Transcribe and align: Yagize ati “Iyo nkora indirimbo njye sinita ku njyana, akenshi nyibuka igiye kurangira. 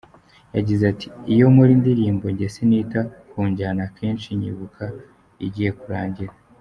Yagize 0.55 0.83
ati 0.91 1.07
“Iyo 1.33 1.45
nkora 1.51 1.71
indirimbo 1.77 2.25
njye 2.33 2.47
sinita 2.55 3.01
ku 3.29 3.39
njyana, 3.49 3.81
akenshi 3.89 4.27
nyibuka 4.39 4.83
igiye 5.45 5.71
kurangira. 5.79 6.33